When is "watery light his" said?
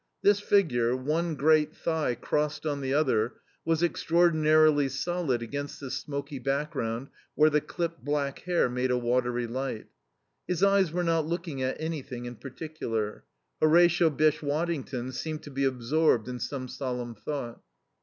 8.97-10.63